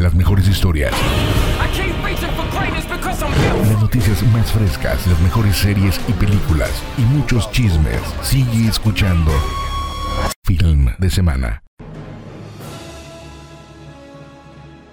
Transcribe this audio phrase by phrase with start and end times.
[0.00, 0.94] Las mejores historias.
[3.68, 8.00] Las noticias más frescas, las mejores series y películas y muchos chismes.
[8.22, 9.30] Sigue escuchando
[10.42, 11.62] Film de Semana.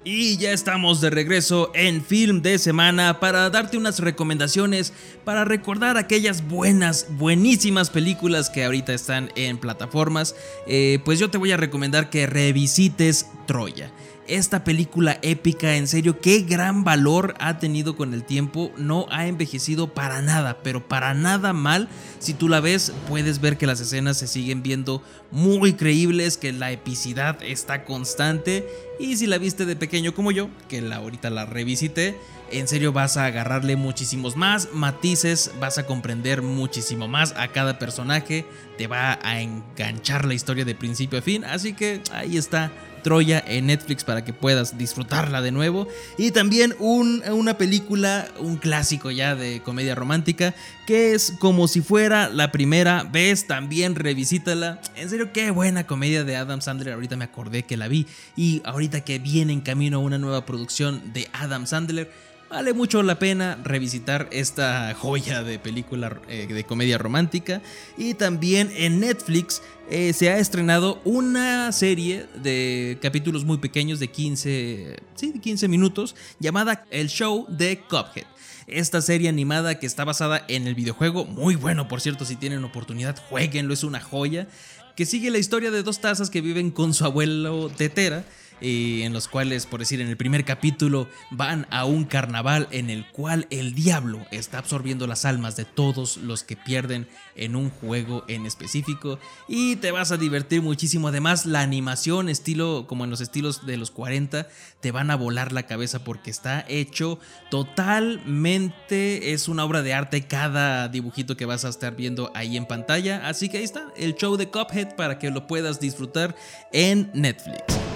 [0.04, 4.92] Y ya estamos de regreso en Film de Semana para darte unas recomendaciones
[5.24, 10.36] para recordar aquellas buenas, buenísimas películas que ahorita están en plataformas.
[10.68, 13.89] Eh, pues yo te voy a recomendar que revisites Troya
[14.28, 18.71] esta película épica, en serio, qué gran valor ha tenido con el tiempo.
[18.78, 21.88] No ha envejecido para nada, pero para nada mal.
[22.20, 25.01] Si tú la ves, puedes ver que las escenas se siguen viendo
[25.32, 28.68] muy creíbles, que la epicidad está constante.
[29.00, 32.17] Y si la viste de pequeño como yo, que la, ahorita la revisité,
[32.52, 37.78] en serio vas a agarrarle muchísimos más matices, vas a comprender muchísimo más a cada
[37.78, 38.45] personaje,
[38.78, 41.44] te va a enganchar la historia de principio a fin.
[41.44, 42.72] Así que ahí está
[43.08, 45.88] Troya en Netflix para que puedas disfrutarla de nuevo.
[46.17, 50.54] Y también una película, un clásico ya de comedia romántica,
[50.86, 54.81] que es como si fuera la primera vez, también revisítala.
[54.98, 58.08] En serio, qué buena comedia de Adam Sandler, ahorita me acordé que la vi.
[58.36, 62.12] Y ahorita que viene en camino una nueva producción de Adam Sandler
[62.50, 67.62] Vale mucho la pena revisitar esta joya de película eh, de comedia romántica.
[67.98, 74.08] Y también en Netflix eh, se ha estrenado una serie de capítulos muy pequeños de
[74.08, 78.28] 15, sí, 15 minutos llamada El Show de Cuphead.
[78.68, 82.64] Esta serie animada que está basada en el videojuego, muy bueno por cierto, si tienen
[82.64, 84.48] oportunidad, jueguenlo, es una joya,
[84.95, 88.23] que sigue la historia de dos tazas que viven con su abuelo Tetera
[88.61, 93.08] en los cuales, por decir, en el primer capítulo van a un carnaval en el
[93.08, 98.23] cual el diablo está absorbiendo las almas de todos los que pierden en un juego
[98.28, 101.08] en específico y te vas a divertir muchísimo.
[101.08, 104.47] Además, la animación, estilo como en los estilos de los 40,
[104.81, 107.19] te van a volar la cabeza porque está hecho
[107.50, 112.66] totalmente, es una obra de arte cada dibujito que vas a estar viendo ahí en
[112.66, 113.28] pantalla.
[113.28, 116.35] Así que ahí está, el show de Cuphead para que lo puedas disfrutar
[116.72, 117.87] en Netflix.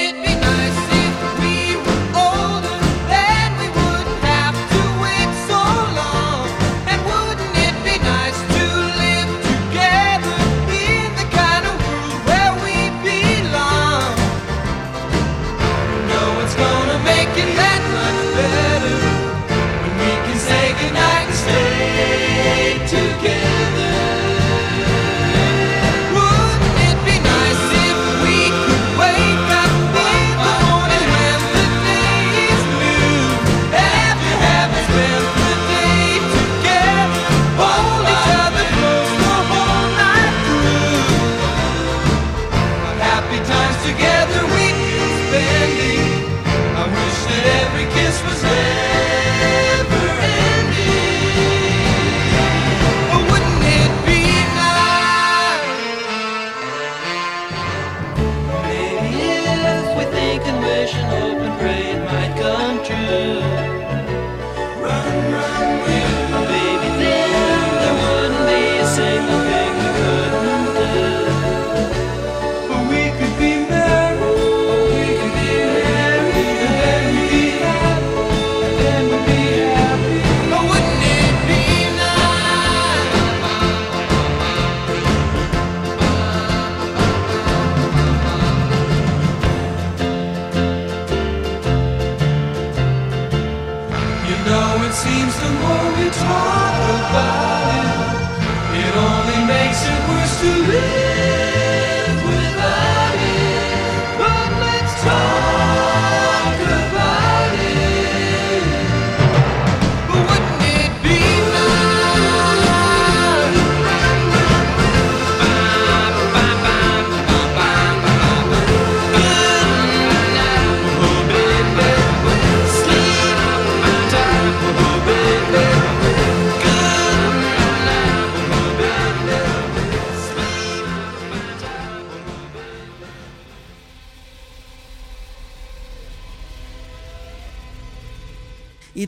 [0.00, 0.27] It be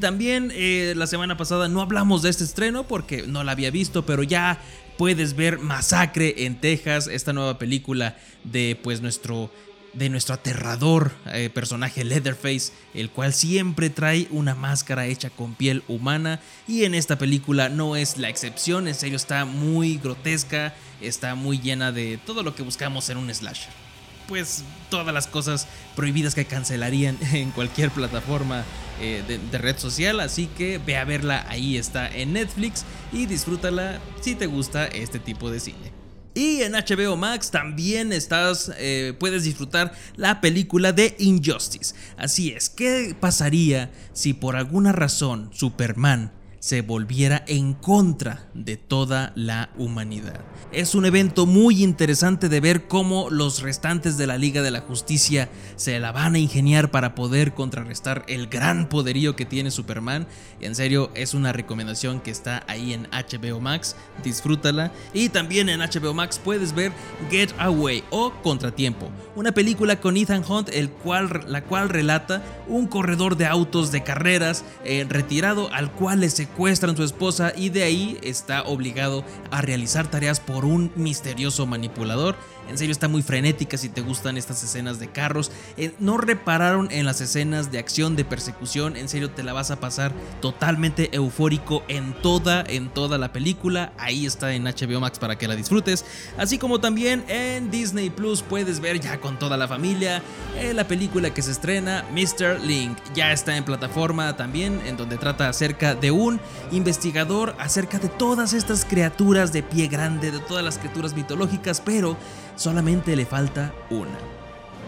[0.00, 4.05] también eh, la semana pasada no hablamos de este estreno porque no la había visto,
[4.05, 4.61] pero ya
[4.99, 9.50] puedes ver Masacre en Texas, esta nueva película de pues nuestro
[9.93, 15.82] de nuestro aterrador eh, personaje Leatherface, el cual siempre trae una máscara hecha con piel
[15.88, 21.35] humana y en esta película no es la excepción, en serio está muy grotesca, está
[21.35, 23.89] muy llena de todo lo que buscamos en un slasher.
[24.31, 25.67] Pues todas las cosas
[25.97, 28.65] prohibidas que cancelarían en cualquier plataforma
[29.00, 30.21] eh, de, red social.
[30.21, 35.19] Así que ve a verla, ahí está en Netflix y disfrútala si te gusta este
[35.19, 35.93] tipo de cine.
[36.32, 41.97] Y en HBO Max también estás, eh, puedes disfrutar la película de Injustice.
[42.17, 49.32] Así es, ¿qué pasaría si por alguna razón Superman se volviera en contra de toda
[49.34, 50.40] la humanidad.
[50.72, 54.82] Es un evento muy interesante de ver cómo los restantes de la Liga de la
[54.82, 60.28] Justicia se la van a ingeniar para poder contrarrestar el gran poderío que tiene Superman.
[60.60, 64.92] En serio, es una recomendación que está ahí en HBO Max, disfrútala.
[65.14, 66.92] Y también en HBO Max puedes ver
[67.30, 72.86] Get Away o Contratiempo, una película con Ethan Hunt, el cual, la cual relata un
[72.86, 77.85] corredor de autos de carreras eh, retirado al cual le secuestran su esposa y de
[77.85, 82.35] ahí está obligado a realizar tareas por un misterioso manipulador.
[82.68, 85.50] En serio está muy frenética si te gustan estas escenas de carros.
[85.76, 88.96] Eh, no repararon en las escenas de acción, de persecución.
[88.96, 93.92] En serio te la vas a pasar totalmente eufórico en toda, en toda la película.
[93.98, 96.04] Ahí está en HBO Max para que la disfrutes.
[96.38, 100.22] Así como también en Disney Plus puedes ver ya con toda la familia
[100.56, 102.60] eh, la película que se estrena, Mr.
[102.60, 102.98] Link.
[103.14, 106.40] Ya está en plataforma también, en donde trata acerca de un
[106.70, 112.16] investigador, acerca de todas estas criaturas de pie grande, de todas las criaturas mitológicas, pero
[112.60, 114.18] solamente le falta una.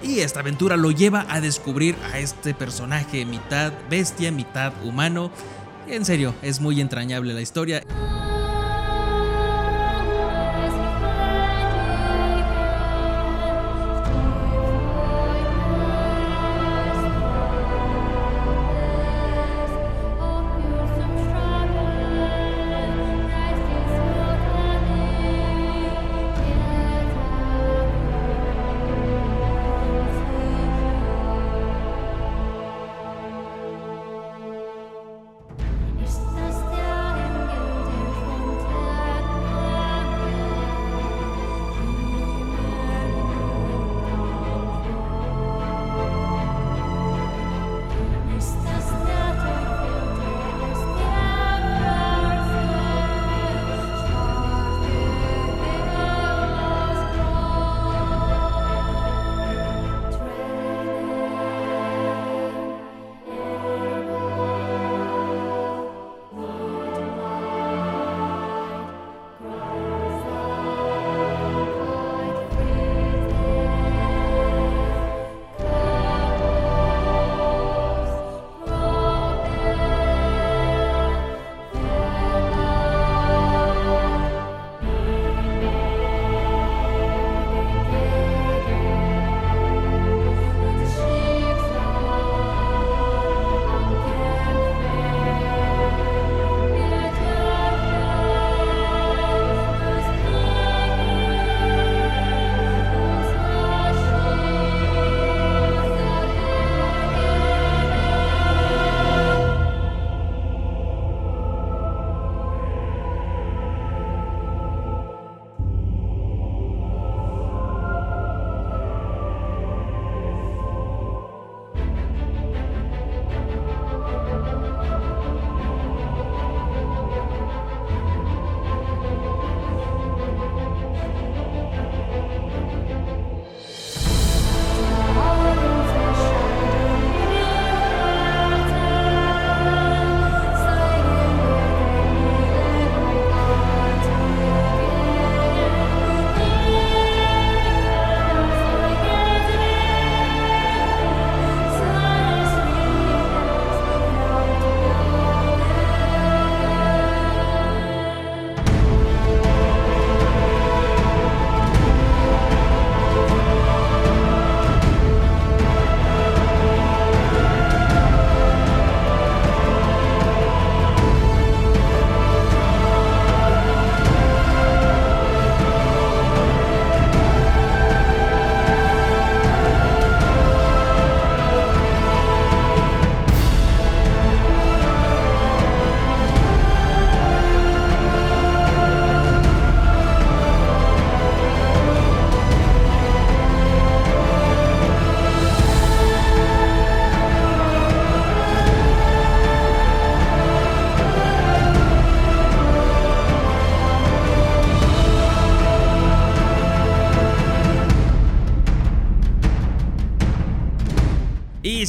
[0.02, 5.30] Y esta aventura lo lleva a descubrir a este personaje mitad bestia, mitad humano.
[5.88, 7.82] En serio, es muy entrañable la historia.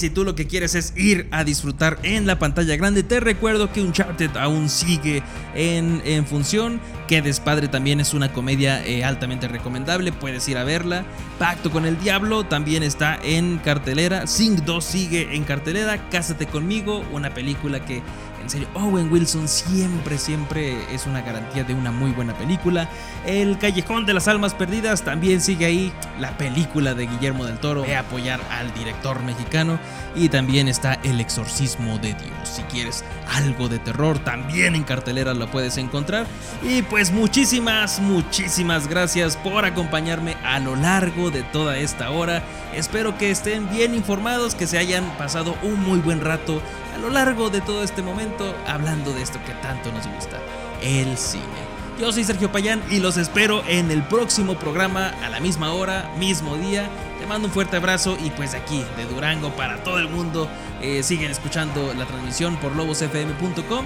[0.03, 3.71] Si tú lo que quieres es ir a disfrutar en la pantalla grande, te recuerdo
[3.71, 5.23] que Uncharted aún sigue
[5.55, 6.81] en, en función.
[7.07, 11.05] Que Despadre también es una comedia eh, altamente recomendable, puedes ir a verla.
[11.39, 14.27] Pacto con el Diablo también está en cartelera.
[14.27, 16.09] Sing 2 sigue en cartelera.
[16.09, 18.01] Cásate conmigo, una película que
[18.43, 22.89] en serio, Owen Wilson siempre, siempre es una garantía de una muy buena película.
[23.25, 25.93] El Callejón de las Almas Perdidas también sigue ahí.
[26.19, 27.85] La película de Guillermo del Toro.
[27.85, 29.79] A apoyar al director mexicano.
[30.13, 32.31] Y también está El Exorcismo de Dios.
[32.43, 36.27] Si quieres algo de terror, también en cartelera lo puedes encontrar.
[36.61, 42.43] Y pues muchísimas, muchísimas gracias por acompañarme a lo largo de toda esta hora.
[42.75, 46.61] Espero que estén bien informados, que se hayan pasado un muy buen rato
[46.93, 50.39] a lo largo de todo este momento hablando de esto que tanto nos gusta,
[50.81, 51.73] el cine.
[51.99, 56.11] Yo soy Sergio Payán y los espero en el próximo programa a la misma hora,
[56.17, 56.89] mismo día.
[57.19, 60.49] Te mando un fuerte abrazo y pues aquí de Durango para todo el mundo
[60.81, 63.85] eh, siguen escuchando la transmisión por lobosfm.com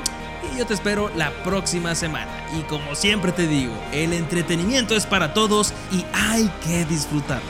[0.54, 2.32] y yo te espero la próxima semana.
[2.58, 7.50] Y como siempre te digo, el entretenimiento es para todos y hay que disfrutarlo.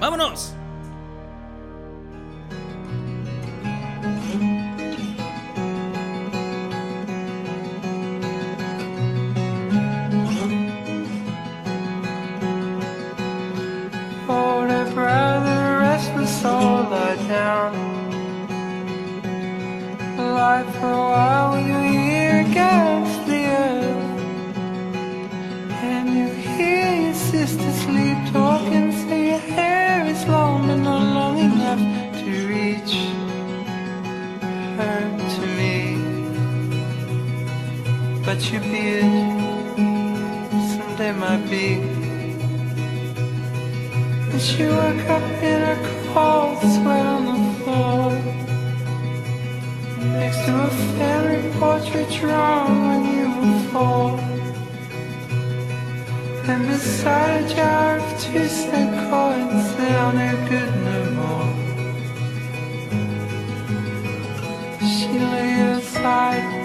[0.00, 0.59] ¡Vámonos!
[44.60, 45.76] She woke up in a
[46.12, 48.12] cold sweat on the floor.
[50.12, 54.08] Next to a family portrait drawn when you were four
[56.50, 61.52] And beside a jar of two cent coins are no good no more.
[64.90, 66.59] She lay aside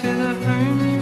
[0.00, 0.97] to the burn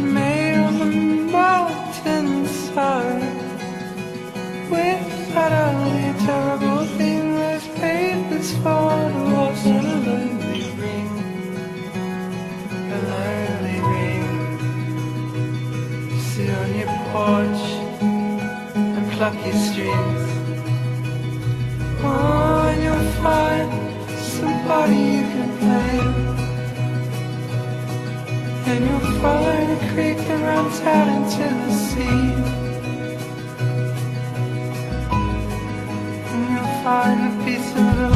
[31.70, 32.32] sea.
[36.32, 38.15] And you'll find a piece of